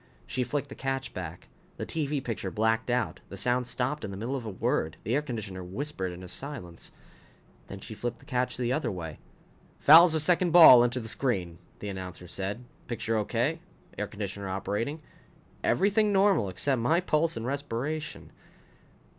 She 0.25 0.43
flicked 0.43 0.69
the 0.69 0.73
catch 0.73 1.13
back. 1.13 1.47
The 1.77 1.85
TV 1.85 2.23
picture 2.23 2.49
blacked 2.49 2.89
out. 2.89 3.19
The 3.29 3.37
sound 3.37 3.67
stopped 3.67 4.03
in 4.03 4.09
the 4.09 4.17
middle 4.17 4.35
of 4.35 4.47
a 4.47 4.49
word. 4.49 4.97
The 5.03 5.13
air 5.13 5.21
conditioner 5.21 5.63
whispered 5.63 6.11
into 6.11 6.27
silence. 6.27 6.91
Then 7.67 7.81
she 7.81 7.93
flipped 7.93 8.17
the 8.17 8.25
catch 8.25 8.57
the 8.57 8.73
other 8.73 8.91
way." 8.91 9.19
fouls 9.87 10.13
the 10.13 10.19
second 10.19 10.49
ball 10.53 10.83
into 10.83 10.99
the 10.99 11.07
screen," 11.07 11.59
the 11.81 11.89
announcer 11.89 12.27
said. 12.27 12.63
Picture 12.87 13.15
okay. 13.19 13.59
Air 13.95 14.07
conditioner 14.07 14.49
operating. 14.49 15.03
Everything 15.63 16.11
normal 16.11 16.49
except 16.49 16.81
my 16.81 16.99
pulse 16.99 17.37
and 17.37 17.45
respiration. 17.45 18.31